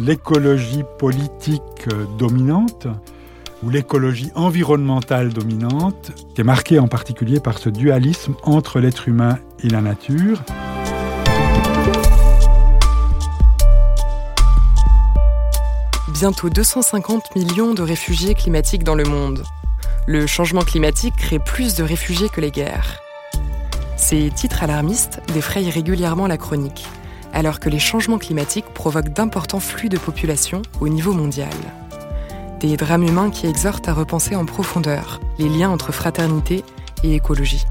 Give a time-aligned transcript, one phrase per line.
[0.00, 2.88] L'écologie politique dominante
[3.62, 9.68] ou l'écologie environnementale dominante est marquée en particulier par ce dualisme entre l'être humain et
[9.68, 10.42] la nature.
[16.12, 19.44] Bientôt 250 millions de réfugiés climatiques dans le monde.
[20.08, 23.00] Le changement climatique crée plus de réfugiés que les guerres.
[23.96, 26.84] Ces titres alarmistes défrayent régulièrement la chronique,
[27.34, 31.50] alors que les changements climatiques provoquent d'importants flux de population au niveau mondial.
[32.60, 36.64] Des drames humains qui exhortent à repenser en profondeur les liens entre fraternité
[37.02, 37.64] et écologie.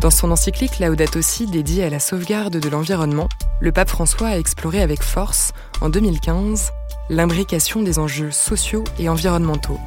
[0.00, 3.28] Dans son encyclique Laudato Si dédiée à la sauvegarde de l'environnement,
[3.60, 6.72] le pape François a exploré avec force, en 2015,
[7.08, 9.80] l'imbrication des enjeux sociaux et environnementaux,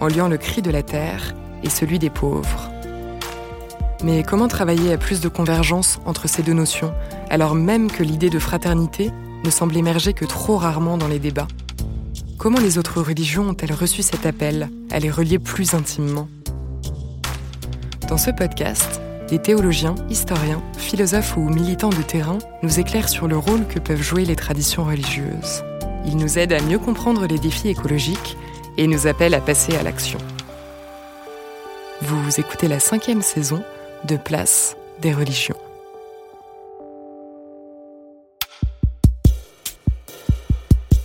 [0.00, 2.71] en liant le cri de la terre et celui des pauvres.
[4.04, 6.92] Mais comment travailler à plus de convergence entre ces deux notions,
[7.30, 9.12] alors même que l'idée de fraternité
[9.44, 11.46] ne semble émerger que trop rarement dans les débats?
[12.36, 16.28] Comment les autres religions ont-elles reçu cet appel à les relier plus intimement?
[18.08, 23.36] Dans ce podcast, des théologiens, historiens, philosophes ou militants de terrain nous éclairent sur le
[23.38, 25.62] rôle que peuvent jouer les traditions religieuses.
[26.04, 28.36] Ils nous aident à mieux comprendre les défis écologiques
[28.76, 30.18] et nous appellent à passer à l'action.
[32.02, 33.62] Vous écoutez la cinquième saison
[34.08, 35.56] de Place des religions.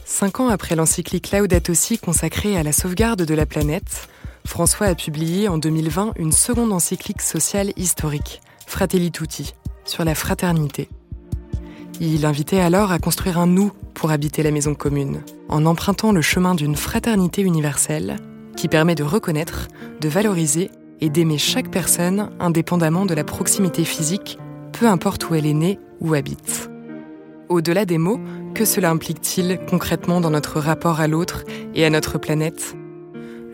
[0.05, 4.07] Cinq ans après l'encyclique Laudato Si consacrée à la sauvegarde de la planète,
[4.45, 9.53] François a publié en 2020 une seconde encyclique sociale historique, Fratelli Tutti,
[9.85, 10.89] sur la fraternité.
[11.99, 16.21] Il invitait alors à construire un nous pour habiter la maison commune, en empruntant le
[16.21, 18.17] chemin d'une fraternité universelle
[18.55, 19.67] qui permet de reconnaître,
[20.01, 20.71] de valoriser
[21.01, 24.37] et d'aimer chaque personne indépendamment de la proximité physique,
[24.73, 26.69] peu importe où elle est née ou habite.
[27.49, 28.19] Au-delà des mots,
[28.53, 31.43] que cela implique-t-il concrètement dans notre rapport à l'autre
[31.73, 32.75] et à notre planète?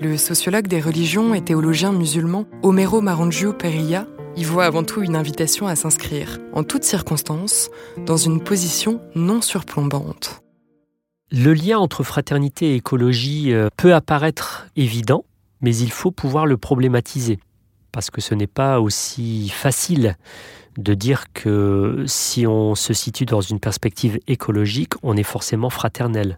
[0.02, 5.16] Le sociologue des religions et théologien musulman Homero Marangiu Perilla y voit avant tout une
[5.16, 7.70] invitation à s'inscrire, en toutes circonstances,
[8.06, 10.42] dans une position non surplombante.
[11.31, 15.25] Le lien entre fraternité et écologie euh, peut apparaître évident,
[15.63, 17.40] mais il faut pouvoir le problématiser,
[17.91, 20.18] parce que ce n'est pas aussi facile
[20.78, 26.38] de dire que si on se situe dans une perspective écologique, on est forcément fraternel.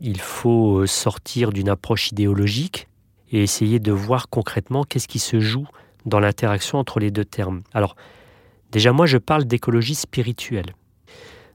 [0.00, 2.88] Il faut euh, sortir d'une approche idéologique
[3.32, 5.66] et essayer de voir concrètement qu'est-ce qui se joue
[6.06, 7.62] dans l'interaction entre les deux termes.
[7.72, 7.96] Alors,
[8.70, 10.74] déjà moi je parle d'écologie spirituelle.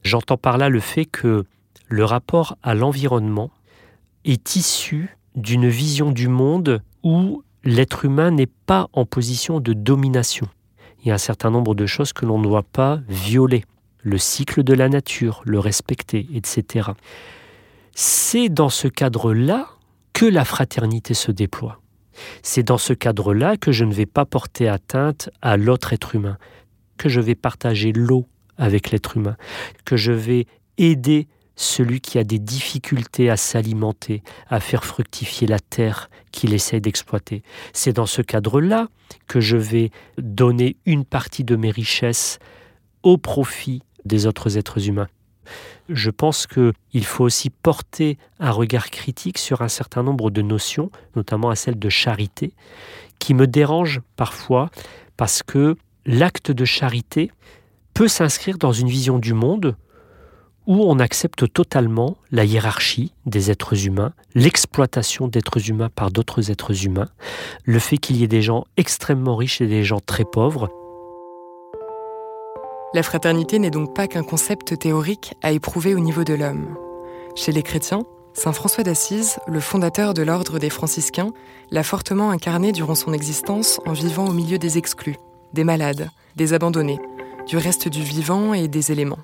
[0.02, 1.44] J'entends par là le fait que
[1.86, 3.50] le rapport à l'environnement
[4.24, 10.48] est issu d'une vision du monde où l'être humain n'est pas en position de domination.
[11.00, 13.64] Il y a un certain nombre de choses que l'on ne doit pas violer.
[14.02, 16.90] Le cycle de la nature, le respecter, etc.
[17.94, 19.68] C'est dans ce cadre-là
[20.12, 21.80] que la fraternité se déploie.
[22.42, 26.36] C'est dans ce cadre-là que je ne vais pas porter atteinte à l'autre être humain,
[26.96, 28.26] que je vais partager l'eau
[28.56, 29.36] avec l'être humain,
[29.84, 30.46] que je vais
[30.78, 31.28] aider
[31.60, 37.42] celui qui a des difficultés à s'alimenter, à faire fructifier la terre qu'il essaie d'exploiter.
[37.72, 38.88] C'est dans ce cadre-là
[39.26, 42.38] que je vais donner une partie de mes richesses
[43.02, 45.08] au profit des autres êtres humains
[45.88, 50.90] je pense qu'il faut aussi porter un regard critique sur un certain nombre de notions,
[51.16, 52.52] notamment à celle de charité,
[53.18, 54.70] qui me dérange parfois
[55.16, 57.30] parce que l'acte de charité
[57.94, 59.76] peut s'inscrire dans une vision du monde
[60.68, 66.84] où on accepte totalement la hiérarchie des êtres humains, l'exploitation d'êtres humains par d'autres êtres
[66.84, 67.08] humains,
[67.64, 70.68] le fait qu'il y ait des gens extrêmement riches et des gens très pauvres,
[72.94, 76.74] la fraternité n'est donc pas qu'un concept théorique à éprouver au niveau de l'homme.
[77.34, 81.32] Chez les chrétiens, Saint François d'Assise, le fondateur de l'ordre des franciscains,
[81.70, 85.16] l'a fortement incarné durant son existence en vivant au milieu des exclus,
[85.52, 86.98] des malades, des abandonnés,
[87.46, 89.18] du reste du vivant et des éléments.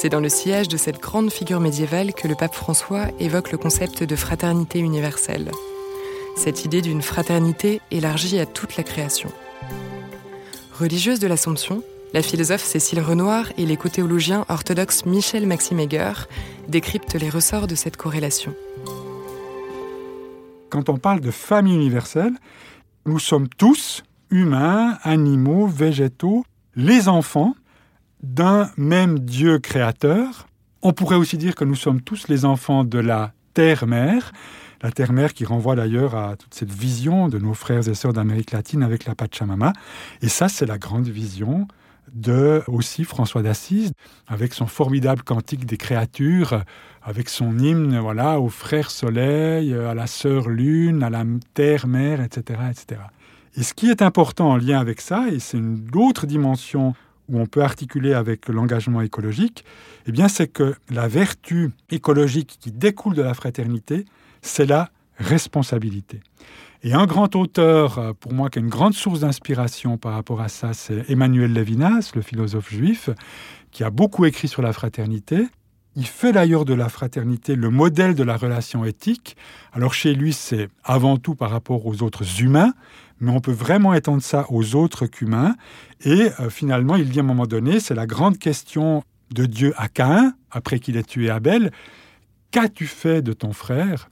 [0.00, 3.58] C'est dans le sillage de cette grande figure médiévale que le pape François évoque le
[3.58, 5.50] concept de fraternité universelle.
[6.36, 9.28] Cette idée d'une fraternité élargie à toute la création.
[10.78, 11.82] Religieuse de l'Assomption,
[12.14, 16.12] La philosophe Cécile Renoir et l'éco-théologien orthodoxe Michel Maximeger
[16.68, 18.54] décryptent les ressorts de cette corrélation.
[20.70, 22.34] Quand on parle de famille universelle,
[23.04, 26.44] nous sommes tous, humains, animaux, végétaux,
[26.76, 27.56] les enfants
[28.22, 30.48] d'un même Dieu créateur.
[30.82, 34.32] On pourrait aussi dire que nous sommes tous les enfants de la Terre-Mère,
[34.82, 38.52] la Terre-Mère qui renvoie d'ailleurs à toute cette vision de nos frères et sœurs d'Amérique
[38.52, 39.72] latine avec la Pachamama.
[40.22, 41.66] Et ça, c'est la grande vision
[42.14, 43.92] de aussi François d'Assise,
[44.26, 46.62] avec son formidable cantique des créatures,
[47.02, 51.24] avec son hymne voilà, au frère soleil, à la sœur lune, à la
[51.54, 53.00] terre mère, etc., etc.
[53.56, 56.94] Et ce qui est important en lien avec ça, et c'est une autre dimension
[57.28, 59.64] où on peut articuler avec l'engagement écologique,
[60.06, 64.04] eh bien c'est que la vertu écologique qui découle de la fraternité,
[64.42, 66.20] c'est la responsabilité.
[66.82, 70.40] Et un grand auteur, euh, pour moi, qui est une grande source d'inspiration par rapport
[70.40, 73.10] à ça, c'est Emmanuel Levinas, le philosophe juif,
[73.72, 75.48] qui a beaucoup écrit sur la fraternité.
[75.98, 79.36] Il fait d'ailleurs de la fraternité le modèle de la relation éthique.
[79.72, 82.72] Alors chez lui, c'est avant tout par rapport aux autres humains,
[83.18, 85.56] mais on peut vraiment étendre ça aux autres qu'humains.
[86.04, 89.02] Et euh, finalement, il dit à un moment donné, c'est la grande question
[89.32, 91.72] de Dieu à Caïn, après qu'il ait tué Abel.
[92.52, 94.08] Qu'as-tu fait de ton frère?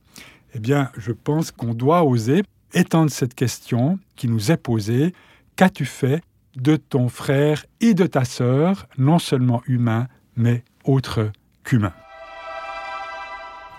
[0.54, 2.42] Eh bien, je pense qu'on doit oser
[2.74, 5.12] étendre cette question qui nous est posée.
[5.54, 6.20] Qu'as-tu fait
[6.56, 11.30] de ton frère et de ta sœur, non seulement humain, mais autre
[11.66, 11.92] qu'humain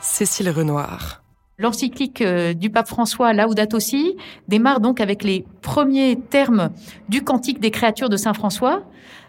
[0.01, 1.23] Cécile Renoir.
[1.57, 4.15] L'encyclique euh, du pape François Laudato Si
[4.47, 6.69] démarre donc avec les premiers termes
[7.09, 8.83] du cantique des créatures de Saint François.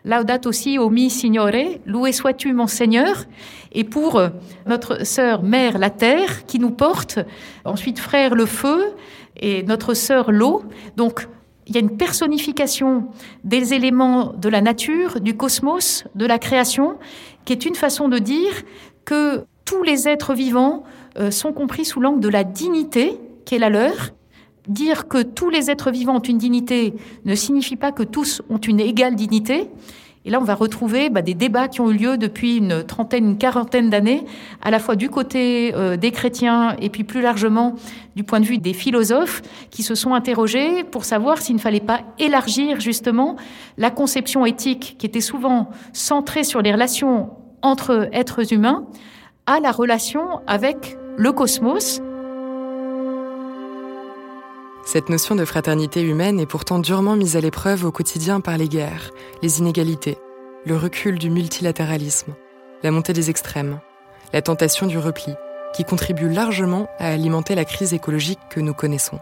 [0.05, 3.25] Laudato si o mi signore, loué sois-tu mon Seigneur.
[3.72, 4.28] Et pour euh,
[4.66, 7.19] notre sœur mère la terre qui nous porte,
[7.64, 8.93] ensuite frère le feu
[9.37, 10.64] et notre sœur l'eau.
[10.96, 11.28] Donc
[11.69, 13.08] il y a une personnification
[13.44, 16.99] des éléments de la nature, du cosmos, de la création,
[17.48, 18.52] qui est une façon de dire
[19.06, 20.82] que tous les êtres vivants
[21.18, 24.10] euh, sont compris sous l'angle de la dignité qui est la leur.
[24.68, 26.92] Dire que tous les êtres vivants ont une dignité
[27.24, 29.70] ne signifie pas que tous ont une égale dignité.
[30.24, 33.24] Et là, on va retrouver bah, des débats qui ont eu lieu depuis une trentaine,
[33.24, 34.24] une quarantaine d'années,
[34.62, 37.74] à la fois du côté euh, des chrétiens et puis plus largement
[38.16, 41.80] du point de vue des philosophes qui se sont interrogés pour savoir s'il ne fallait
[41.80, 43.36] pas élargir justement
[43.76, 47.30] la conception éthique qui était souvent centrée sur les relations
[47.62, 48.86] entre êtres humains
[49.46, 52.00] à la relation avec le cosmos.
[54.90, 58.70] Cette notion de fraternité humaine est pourtant durement mise à l'épreuve au quotidien par les
[58.70, 59.11] guerres,
[59.43, 60.17] les inégalités,
[60.64, 62.35] le recul du multilatéralisme,
[62.82, 63.81] la montée des extrêmes,
[64.32, 65.35] la tentation du repli,
[65.75, 69.19] qui contribue largement à alimenter la crise écologique que nous connaissons.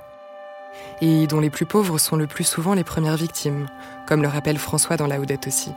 [1.00, 3.66] Et dont les plus pauvres sont le plus souvent les premières victimes,
[4.06, 5.72] comme le rappelle François dans Laudato aussi.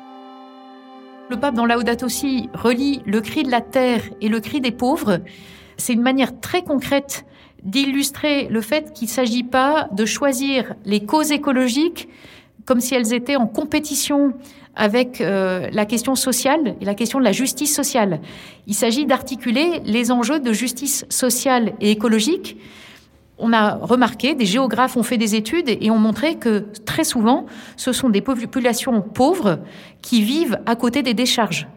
[1.32, 4.72] Le pape dans Laudato aussi relie le cri de la terre et le cri des
[4.72, 5.20] pauvres.
[5.78, 7.26] C'est une manière très concrète
[7.64, 12.08] d'illustrer le fait qu'il ne s'agit pas de choisir les causes écologiques
[12.66, 14.34] comme si elles étaient en compétition
[14.76, 18.22] avec euh, la question sociale et la question de la justice sociale.
[18.68, 22.58] Il s'agit d'articuler les enjeux de justice sociale et écologique.
[23.38, 27.46] On a remarqué, des géographes ont fait des études et ont montré que très souvent,
[27.76, 29.60] ce sont des populations pauvres
[30.02, 31.68] qui vivent à côté des décharges.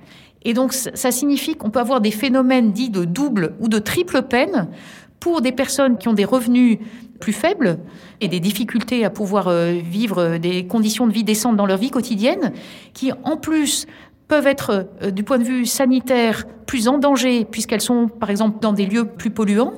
[0.44, 4.23] Et donc, ça signifie qu'on peut avoir des phénomènes dits de double ou de triple
[4.23, 4.68] peine
[5.23, 6.79] pour des personnes qui ont des revenus
[7.21, 7.79] plus faibles
[8.21, 11.91] et des difficultés à pouvoir euh, vivre des conditions de vie décentes dans leur vie
[11.91, 12.52] quotidienne,
[12.93, 13.87] qui en plus
[14.26, 18.59] peuvent être, euh, du point de vue sanitaire, plus en danger, puisqu'elles sont, par exemple,
[18.61, 19.75] dans des lieux plus polluants,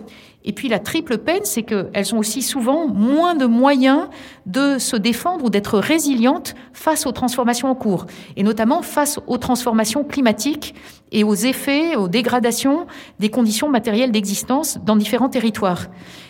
[0.46, 4.08] et puis la triple peine, c'est qu'elles ont aussi souvent moins de moyens
[4.44, 9.38] de se défendre ou d'être résilientes face aux transformations en cours, et notamment face aux
[9.38, 10.74] transformations climatiques
[11.12, 12.86] et aux effets, aux dégradations
[13.20, 15.86] des conditions matérielles d'existence dans différents territoires.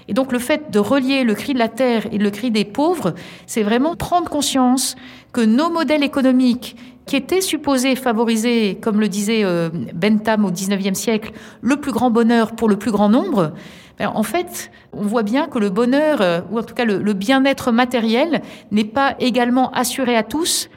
[0.07, 2.65] Et donc le fait de relier le cri de la terre et le cri des
[2.65, 3.15] pauvres,
[3.47, 4.95] c'est vraiment prendre conscience
[5.33, 10.99] que nos modèles économiques qui étaient supposés favoriser, comme le disait euh, Bentham au XIXe
[10.99, 13.53] siècle, le plus grand bonheur pour le plus grand nombre,
[14.01, 17.73] en fait, on voit bien que le bonheur, euh, ou en tout cas le, bien-être
[17.73, 20.69] matériel, n'est pas également assuré à tous.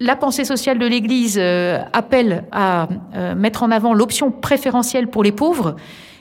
[0.00, 5.22] La pensée sociale de l'Église euh, appelle à euh, mettre en avant l'option préférentielle pour
[5.22, 5.76] les pauvres.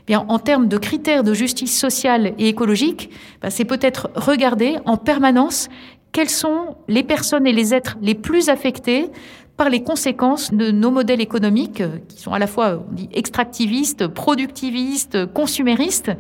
[0.06, 3.10] Bien, en termes de critères de justice sociale et écologique,
[3.42, 5.70] ben, c'est peut-être regarder en permanence
[6.12, 9.10] quelles sont les personnes et les êtres les plus affectés
[9.58, 13.10] par les conséquences de nos modèles économiques euh, qui sont à la fois on dit,
[13.12, 16.12] extractivistes, productivistes, consuméristes,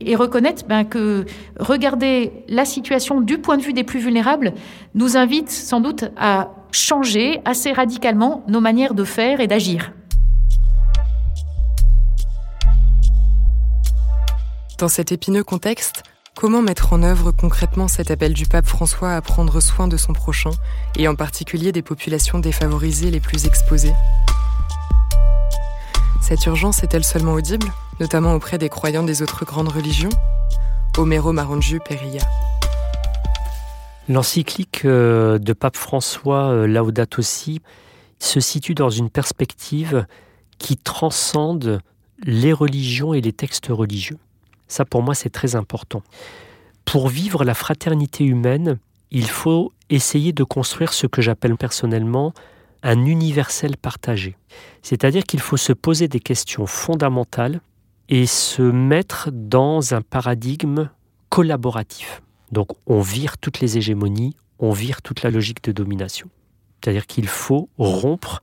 [0.00, 1.24] et reconnaître ben, que
[1.58, 4.52] regarder la situation du point de vue des plus vulnérables
[4.94, 9.92] nous invite sans doute à changer assez radicalement nos manières de faire et d'agir.
[14.78, 16.02] Dans cet épineux contexte,
[16.36, 20.12] comment mettre en œuvre concrètement cet appel du pape François à prendre soin de son
[20.12, 20.50] prochain,
[20.98, 23.94] et en particulier des populations défavorisées les plus exposées?
[26.20, 27.66] Cette urgence est-elle seulement audible,
[28.00, 30.10] notamment auprès des croyants des autres grandes religions?
[30.98, 32.22] Homero Marangiu Perilla.
[34.08, 37.62] L'encyclique euh, de pape François euh, Laudato Si
[38.18, 40.06] se situe dans une perspective
[40.58, 41.80] qui transcende
[42.24, 44.18] les religions et les textes religieux.
[44.68, 46.02] Ça, pour moi, c'est très important.
[46.84, 48.78] Pour vivre la fraternité humaine,
[49.10, 52.32] il faut essayer de construire ce que j'appelle personnellement
[52.82, 54.36] un universel partagé.
[54.82, 57.60] C'est-à-dire qu'il faut se poser des questions fondamentales
[58.08, 60.90] et se mettre dans un paradigme
[61.28, 62.22] collaboratif.
[62.52, 66.28] Donc on vire toutes les hégémonies, on vire toute la logique de domination.
[66.80, 68.42] C'est-à-dire qu'il faut rompre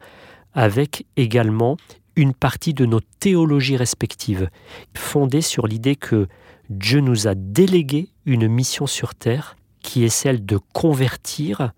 [0.53, 1.77] avec également
[2.15, 4.49] une partie de nos théologies respectives,
[4.95, 6.27] fondées sur l'idée que
[6.69, 11.73] Dieu nous a délégué une mission sur terre qui est celle de convertir,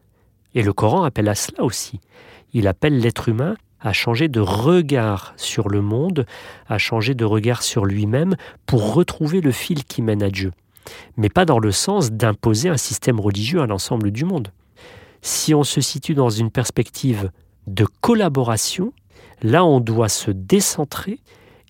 [0.54, 2.00] et le Coran appelle à cela aussi.
[2.54, 6.25] Il appelle l'être humain à changer de regard sur le monde,
[6.68, 10.51] à changer de regard sur lui-même pour retrouver le fil qui mène à Dieu.
[11.18, 14.51] Mais pas dans le sens d'imposer un système religieux à l'ensemble du monde.
[15.22, 17.32] Si on se situe dans une perspective
[17.68, 18.94] de collaboration,
[19.42, 21.20] Là, on doit se décentrer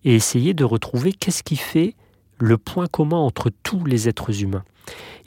[0.03, 1.95] et essayer de retrouver qu'est-ce qui fait
[2.37, 4.63] le point commun entre tous les êtres humains.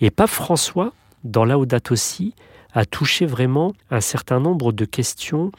[0.01, 0.93] Et Pape François,
[1.25, 2.35] dans Laudato aussi,
[2.73, 5.51] a touché vraiment un certain nombre de questions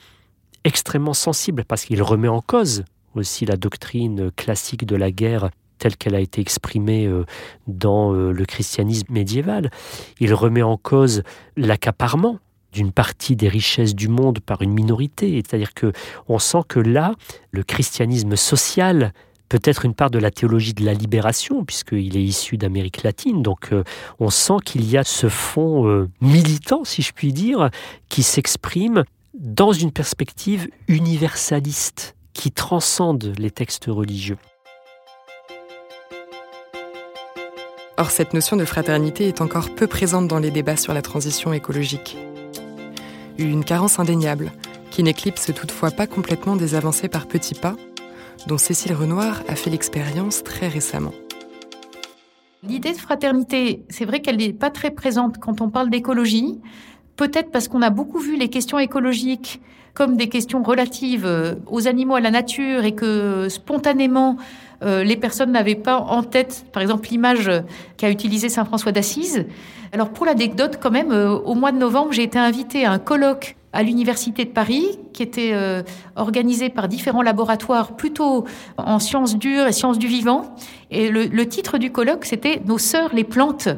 [0.64, 2.84] extrêmement sensibles parce qu'il remet en cause
[3.16, 7.26] aussi la doctrine classique de la guerre telle qu'elle a été exprimée euh,
[7.68, 9.72] dans euh, le christianisme médiéval.
[10.20, 11.24] Il remet en cause
[11.56, 12.40] l'accaparement
[12.74, 15.42] d'une partie des richesses du monde par une minorité.
[15.46, 15.92] C'est-à-dire que
[16.28, 17.14] on sent que là,
[17.52, 19.14] le christianisme social
[19.50, 23.42] peut être une part de la théologie de la libération, puisqu'il est issu d'Amérique latine.
[23.42, 23.84] Donc euh,
[24.20, 27.70] on sent qu'il y a ce fond euh, militant, si je puis dire,
[28.08, 34.38] qui s'exprime dans une perspective universaliste, qui transcende les textes religieux.
[37.98, 41.52] Or, cette notion de fraternité est encore peu présente dans les débats sur la transition
[41.52, 42.18] écologique
[43.46, 44.52] une carence indéniable,
[44.92, 47.76] qui n'éclipse toutefois pas complètement des avancées par petits pas,
[48.48, 51.14] dont Cécile Renoir a fait l'expérience très récemment.
[52.62, 56.60] L'idée de fraternité, c'est vrai qu'elle n'est pas très présente quand on parle d'écologie,
[57.20, 59.60] peut-être parce qu'on a beaucoup vu les questions écologiques
[59.94, 64.38] comme des questions relatives euh, aux animaux, à la nature, et que spontanément,
[64.84, 67.52] euh, les personnes n'avaient pas en tête, par exemple, l'image
[67.98, 69.46] qu'a utilisée Saint François d'Assise.
[69.92, 73.00] Alors pour l'anecdote, quand même, euh, au mois de novembre, j'ai été invitée à un
[73.00, 75.54] colloque à l'Université de Paris, qui était
[76.16, 78.46] organisé par différents laboratoires plutôt
[78.78, 80.56] en sciences dures et sciences du vivant.
[80.90, 83.70] Et le, le titre du colloque, c'était Nos sœurs les plantes.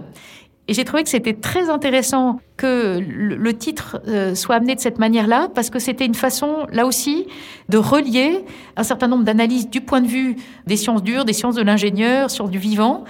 [0.71, 4.99] Et j'ai trouvé que c'était très intéressant que le, titre euh, soit amené de cette
[4.99, 7.27] manière-là, parce que c'était une façon, là aussi,
[7.67, 8.45] de relier
[8.77, 10.37] un certain nombre d'analyses du point de vue
[10.67, 13.03] des sciences dures, des sciences de l'ingénieur, sciences du vivant,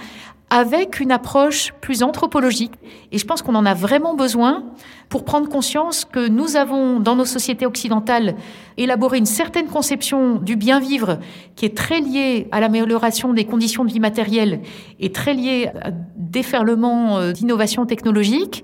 [0.52, 2.74] avec une approche plus anthropologique.
[3.10, 4.64] Et je pense qu'on en a vraiment besoin
[5.08, 8.34] pour prendre conscience que nous avons, dans nos sociétés occidentales,
[8.76, 11.20] élaboré une certaine conception du bien vivre
[11.56, 14.60] qui est très liée à l'amélioration des conditions de vie matérielles
[15.00, 18.62] et très liée à déferlement euh, d'innovation technologique.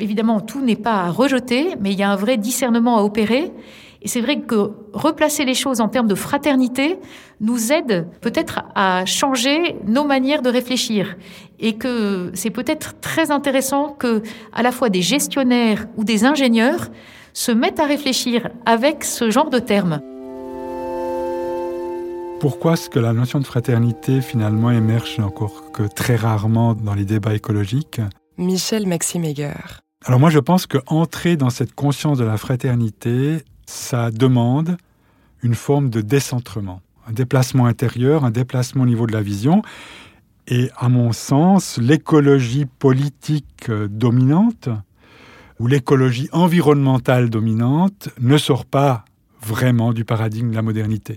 [0.00, 3.52] Évidemment, tout n'est pas à rejeter, mais il y a un vrai discernement à opérer.
[4.06, 7.00] Et c'est vrai que replacer les choses en termes de fraternité
[7.40, 11.16] nous aide peut-être à changer nos manières de réfléchir.
[11.58, 14.22] Et que c'est peut-être très intéressant que,
[14.52, 16.86] à la fois des gestionnaires ou des ingénieurs
[17.32, 20.00] se mettent à réfléchir avec ce genre de termes.
[22.38, 27.04] Pourquoi est-ce que la notion de fraternité finalement émerge encore que très rarement dans les
[27.04, 28.00] débats écologiques?
[28.38, 29.24] Michel Maxime
[30.04, 34.76] Alors moi je pense que entrer dans cette conscience de la fraternité, ça demande
[35.42, 39.62] une forme de décentrement, un déplacement intérieur, un déplacement au niveau de la vision.
[40.48, 44.68] Et à mon sens, l'écologie politique euh, dominante
[45.58, 49.04] ou l'écologie environnementale dominante ne sort pas
[49.42, 51.16] vraiment du paradigme de la modernité.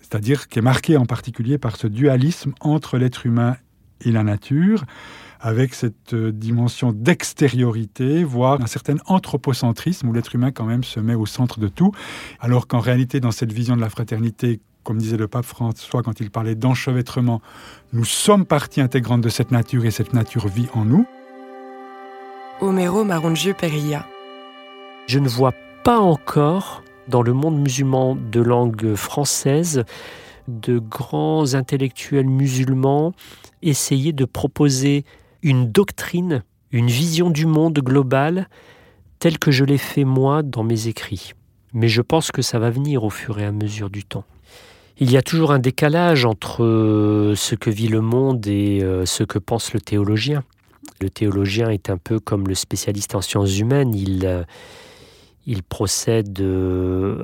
[0.00, 3.56] C'est-à-dire qui est marqué en particulier par ce dualisme entre l'être humain
[4.02, 4.84] et la nature,
[5.40, 11.00] avec cette euh, dimension d'extériorité, voire un certain anthropocentrisme où l'être humain quand même se
[11.00, 11.92] met au centre de tout,
[12.40, 16.20] alors qu'en réalité, dans cette vision de la fraternité, comme disait le pape François quand
[16.20, 17.42] il parlait d'enchevêtrement,
[17.92, 21.06] nous sommes partie intégrante de cette nature et cette nature vit en nous.
[22.60, 24.06] Homero Marongieu Perilla.
[25.08, 25.52] Je ne vois
[25.84, 29.84] pas encore dans le monde musulman de langue française
[30.48, 33.12] de grands intellectuels musulmans
[33.62, 35.04] essayer de proposer
[35.42, 38.48] une doctrine, une vision du monde globale
[39.18, 41.32] telle que je l'ai fait moi dans mes écrits.
[41.72, 44.24] Mais je pense que ça va venir au fur et à mesure du temps.
[44.98, 49.04] Il y a toujours un décalage entre euh, ce que vit le monde et euh,
[49.04, 50.42] ce que pense le théologien.
[51.00, 54.44] Le théologien est un peu comme le spécialiste en sciences humaines, il, euh,
[55.46, 56.42] il procède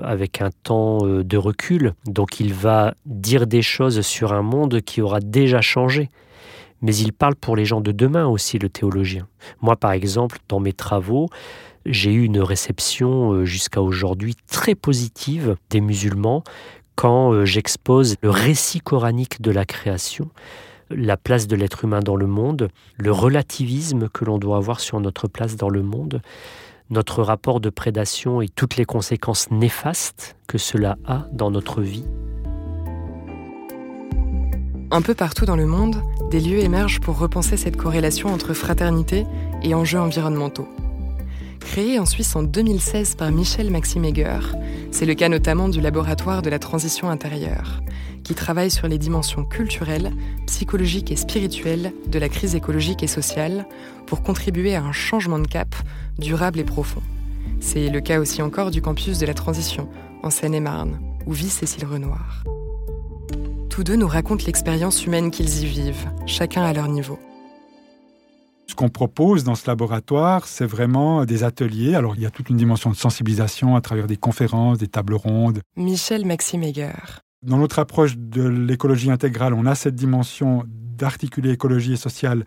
[0.05, 5.01] avec un temps de recul, donc il va dire des choses sur un monde qui
[5.01, 6.11] aura déjà changé
[6.83, 9.27] mais il parle pour les gens de demain aussi, le théologien.
[9.61, 11.29] Moi, par exemple, dans mes travaux,
[11.87, 16.45] j'ai eu une réception euh, jusqu'à aujourd'hui très positive des musulmans
[16.95, 20.31] quand euh, j'expose le récit coranique de la création,
[20.91, 25.01] la place de l'être humain dans le monde, le relativisme que l'on doit avoir sur
[25.01, 26.21] notre place dans le monde,
[26.91, 32.05] notre rapport de prédation et toutes les conséquences néfastes que cela a dans notre vie.
[34.91, 35.97] Un peu partout dans le monde,
[36.33, 39.27] des lieux émergent pour repenser cette corrélation entre fraternité
[39.63, 40.67] et enjeux environnementaux.
[41.61, 44.41] Créé en Suisse en 2016 par Michel Maxime Eger,
[44.93, 47.83] c'est le cas notamment du laboratoire de la transition intérieure,
[48.25, 50.11] qui travaille sur les dimensions culturelles,
[50.47, 53.67] psychologiques et spirituelles de la crise écologique et sociale
[54.07, 55.75] pour contribuer à un changement de cap
[56.19, 57.03] durable et profond.
[57.61, 59.87] C'est le cas aussi encore du campus de la transition,
[60.23, 62.43] en Seine-et-Marne, où vit Cécile Renoir.
[63.73, 67.19] Tous deux nous racontent l'expérience humaine qu'ils y vivent, chacun à leur niveau.
[68.67, 71.95] Ce qu'on propose dans ce laboratoire, c'est vraiment des ateliers.
[71.95, 75.15] Alors, il y a toute une dimension de sensibilisation à travers des conférences, des tables
[75.15, 75.63] rondes.
[75.75, 77.23] Michel Maxime Eger.
[77.43, 82.45] Dans notre approche de l'écologie intégrale, on a cette dimension d'articuler écologie et sociale,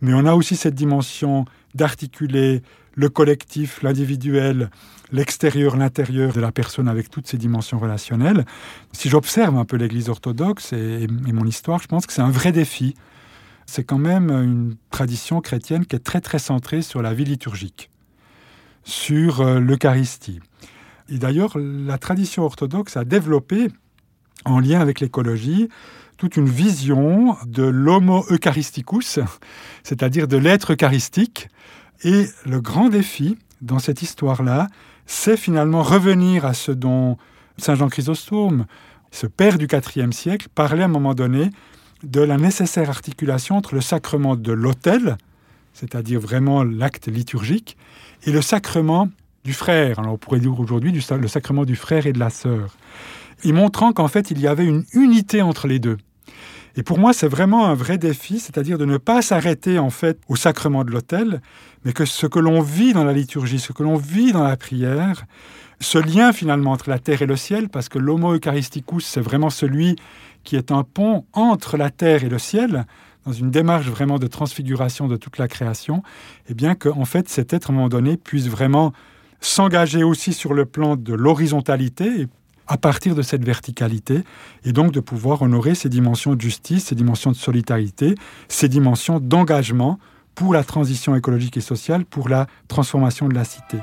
[0.00, 2.62] mais on a aussi cette dimension d'articuler
[2.94, 4.70] le collectif, l'individuel,
[5.12, 8.44] l'extérieur, l'intérieur de la personne avec toutes ces dimensions relationnelles.
[8.92, 12.52] Si j'observe un peu l'Église orthodoxe et, mon histoire, je pense que c'est un vrai
[12.52, 12.94] défi.
[13.66, 17.90] C'est quand même une tradition chrétienne qui est très très centrée sur la vie liturgique,
[18.84, 20.40] sur euh, l'Eucharistie.
[21.08, 23.68] Et d'ailleurs, la tradition orthodoxe a développé,
[24.44, 25.68] en lien avec l'écologie,
[26.24, 29.18] toute une vision de l'homo eucharisticus,
[29.82, 31.50] c'est-à-dire de l'être eucharistique.
[32.02, 34.68] Et le grand défi dans cette histoire-là,
[35.04, 37.18] c'est finalement revenir à ce dont
[37.58, 38.64] Saint Jean Chrysostome,
[39.10, 41.50] ce père du IVe siècle, parlait à un moment donné
[42.02, 45.18] de la nécessaire articulation entre le sacrement de l'autel,
[45.74, 47.76] c'est-à-dire vraiment l'acte liturgique,
[48.22, 49.10] et le sacrement
[49.44, 49.98] du frère.
[49.98, 52.78] Alors on pourrait dire aujourd'hui le sacrement du frère et de la sœur.
[53.42, 55.98] Et montrant qu'en fait il y avait une unité entre les deux.
[56.76, 60.18] Et pour moi, c'est vraiment un vrai défi, c'est-à-dire de ne pas s'arrêter en fait
[60.28, 61.40] au sacrement de l'autel,
[61.84, 64.56] mais que ce que l'on vit dans la liturgie, ce que l'on vit dans la
[64.56, 65.24] prière,
[65.80, 69.50] ce lien finalement entre la terre et le ciel, parce que l'homo eucharisticus, c'est vraiment
[69.50, 69.96] celui
[70.42, 72.86] qui est un pont entre la terre et le ciel,
[73.24, 75.98] dans une démarche vraiment de transfiguration de toute la création,
[76.46, 78.92] et eh bien qu'en fait cet être à un moment donné puisse vraiment
[79.40, 82.26] s'engager aussi sur le plan de l'horizontalité,
[82.66, 84.24] à partir de cette verticalité,
[84.64, 88.14] et donc de pouvoir honorer ces dimensions de justice, ces dimensions de solidarité,
[88.48, 89.98] ces dimensions d'engagement
[90.34, 93.78] pour la transition écologique et sociale, pour la transformation de la cité.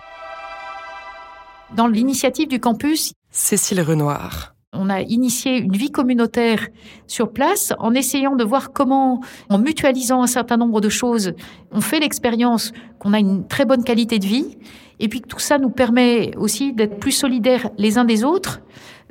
[1.75, 4.50] Dans l'initiative du campus, Cécile Renoir.
[4.73, 6.65] On a initié une vie communautaire
[7.05, 11.33] sur place en essayant de voir comment, en mutualisant un certain nombre de choses,
[11.73, 14.57] on fait l'expérience qu'on a une très bonne qualité de vie
[15.01, 18.61] et puis tout ça nous permet aussi d'être plus solidaires les uns des autres.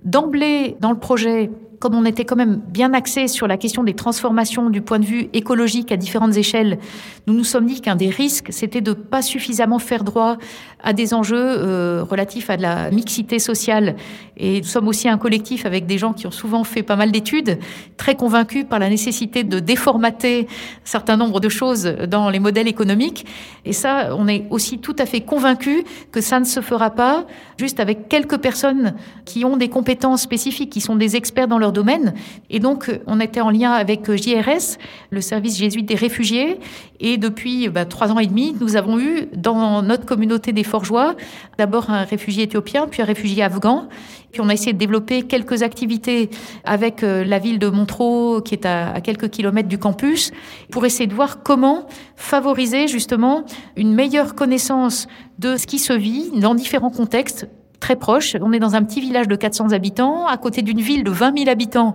[0.03, 3.95] D'emblée, dans le projet, comme on était quand même bien axé sur la question des
[3.95, 6.79] transformations du point de vue écologique à différentes échelles,
[7.27, 10.37] nous nous sommes dit qu'un des risques, c'était de pas suffisamment faire droit
[10.83, 13.97] à des enjeux euh, relatifs à de la mixité sociale.
[14.37, 17.13] Et nous sommes aussi un collectif avec des gens qui ont souvent fait pas mal
[17.13, 17.59] d'études,
[17.97, 22.69] très convaincus par la nécessité de déformater un certain nombre de choses dans les modèles
[22.69, 23.27] économiques.
[23.65, 27.27] Et ça, on est aussi tout à fait convaincus que ça ne se fera pas
[27.59, 31.70] juste avec quelques personnes qui ont des compétences spécifiques, qui sont des experts dans leur
[31.73, 32.15] domaine.
[32.49, 34.79] Et donc, on était en lien avec JRS,
[35.11, 36.59] le service jésuite des réfugiés.
[37.01, 41.15] Et depuis bah, trois ans et demi, nous avons eu dans notre communauté des Forgeois
[41.59, 43.89] d'abord un réfugié éthiopien, puis un réfugié afghan.
[44.33, 46.31] Puis on a essayé de développer quelques activités
[46.65, 50.31] avec euh, la ville de Montreux, qui est à, quelques kilomètres du campus,
[50.71, 53.45] pour essayer de voir comment favoriser justement
[53.77, 57.49] une meilleure connaissance de ce qui se vit dans différents contextes
[57.81, 58.37] très proches.
[58.41, 61.39] On est dans un petit village de 400 habitants, à côté d'une ville de 20
[61.39, 61.95] 000 habitants,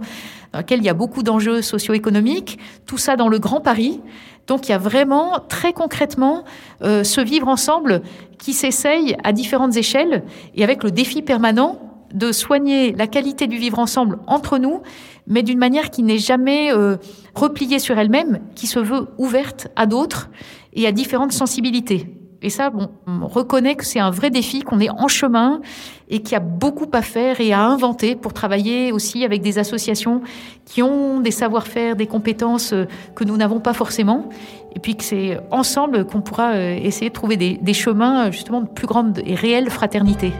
[0.51, 2.59] dans laquelle il y a beaucoup d'enjeux socio-économiques.
[2.85, 4.01] Tout ça dans le Grand Paris.
[4.47, 6.43] Donc il y a vraiment très concrètement
[6.83, 8.01] euh, ce vivre ensemble
[8.37, 11.79] qui s'essaye à différentes échelles et avec le défi permanent
[12.13, 14.81] de soigner la qualité du vivre ensemble entre nous,
[15.27, 16.97] mais d'une manière qui n'est jamais euh,
[17.33, 20.29] repliée sur elle-même, qui se veut ouverte à d'autres
[20.73, 22.07] et à différentes sensibilités.
[22.45, 25.61] Et ça, bon, on reconnaît que c'est un vrai défi, qu'on est en chemin
[26.09, 29.57] et qu'il y a beaucoup à faire et à inventer pour travailler aussi avec des
[29.57, 30.21] associations
[30.63, 34.29] qui ont des savoir-faire, des compétences euh, que nous n'avons pas forcément.
[34.75, 38.61] Et puis que c'est ensemble qu'on pourra euh, essayer de trouver des, des chemins justement
[38.61, 40.31] de plus grande et réelle fraternité.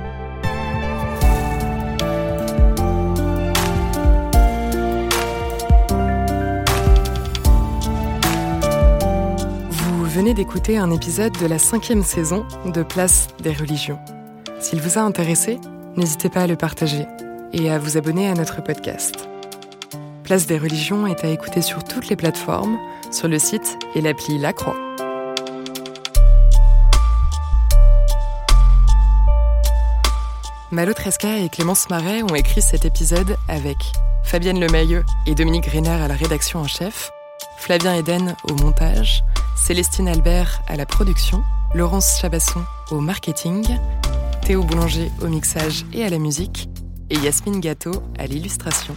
[10.16, 14.00] Venez d'écouter un épisode de la cinquième saison de Place des religions.
[14.62, 15.60] S'il vous a intéressé,
[15.98, 17.06] n'hésitez pas à le partager
[17.52, 19.28] et à vous abonner à notre podcast.
[20.24, 22.78] Place des religions est à écouter sur toutes les plateformes,
[23.12, 24.78] sur le site et l'appli La Croix.
[30.72, 33.80] Malo Tresca et Clémence Marais ont écrit cet épisode avec
[34.24, 37.12] Fabienne Lemayeux et Dominique Griner à la rédaction en chef,
[37.58, 39.26] Flavien Eden au montage,
[39.56, 43.66] Célestine Albert à la production, Laurence Chabasson au marketing,
[44.42, 46.70] Théo Boulanger au mixage et à la musique,
[47.10, 48.96] et Yasmine Gâteau à l'illustration.